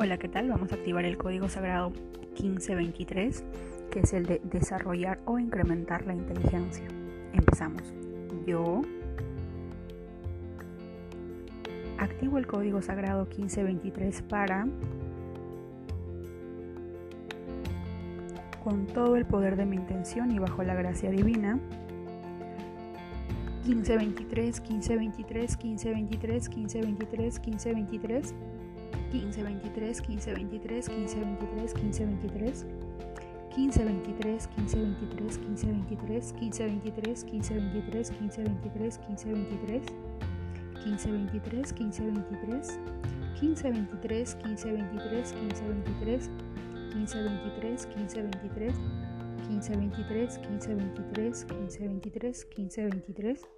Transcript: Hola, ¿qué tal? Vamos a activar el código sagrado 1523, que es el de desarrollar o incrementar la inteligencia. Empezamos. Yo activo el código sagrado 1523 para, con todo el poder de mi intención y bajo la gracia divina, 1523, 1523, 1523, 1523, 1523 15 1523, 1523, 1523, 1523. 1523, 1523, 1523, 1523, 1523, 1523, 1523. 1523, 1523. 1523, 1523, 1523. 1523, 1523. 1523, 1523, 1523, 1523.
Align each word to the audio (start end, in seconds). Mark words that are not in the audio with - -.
Hola, 0.00 0.16
¿qué 0.16 0.28
tal? 0.28 0.48
Vamos 0.48 0.70
a 0.70 0.76
activar 0.76 1.04
el 1.04 1.18
código 1.18 1.48
sagrado 1.48 1.90
1523, 2.40 3.42
que 3.90 3.98
es 3.98 4.12
el 4.12 4.26
de 4.26 4.40
desarrollar 4.44 5.18
o 5.24 5.40
incrementar 5.40 6.06
la 6.06 6.14
inteligencia. 6.14 6.86
Empezamos. 7.32 7.82
Yo 8.46 8.82
activo 11.98 12.38
el 12.38 12.46
código 12.46 12.80
sagrado 12.80 13.24
1523 13.24 14.22
para, 14.22 14.68
con 18.62 18.86
todo 18.86 19.16
el 19.16 19.26
poder 19.26 19.56
de 19.56 19.66
mi 19.66 19.74
intención 19.74 20.30
y 20.30 20.38
bajo 20.38 20.62
la 20.62 20.76
gracia 20.76 21.10
divina, 21.10 21.58
1523, 23.66 24.60
1523, 24.60 25.58
1523, 25.64 26.48
1523, 26.48 27.40
1523 27.40 28.34
15 28.34 28.67
1523, 29.12 29.94
1523, 29.94 30.82
1523, 30.82 31.74
1523. 31.74 32.88
1523, 33.58 34.38
1523, 34.56 35.30
1523, 35.42 36.20
1523, 36.32 37.24
1523, 37.24 38.04
1523, 38.04 38.90
1523. 38.98 39.82
1523, 40.84 41.72
1523. 41.72 42.78
1523, 43.40 44.24
1523, 44.42 45.22
1523. 45.32 46.30
1523, 46.94 47.76
1523. 47.86 48.72
1523, 49.48 50.28
1523, 50.38 51.32
1523, 51.46 52.32
1523. 52.56 53.57